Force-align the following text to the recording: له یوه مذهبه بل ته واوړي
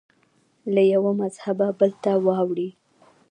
له 0.73 0.81
یوه 0.93 1.11
مذهبه 1.21 1.67
بل 1.79 1.91
ته 2.03 2.11
واوړي 2.25 2.69